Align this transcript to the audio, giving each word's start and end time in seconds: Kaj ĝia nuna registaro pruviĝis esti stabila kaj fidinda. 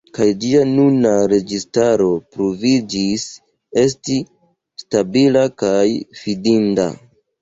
Kaj 0.17 0.25
ĝia 0.43 0.61
nuna 0.69 1.09
registaro 1.33 2.07
pruviĝis 2.37 3.27
esti 3.85 4.19
stabila 4.85 5.45
kaj 5.65 5.87
fidinda. 6.23 6.89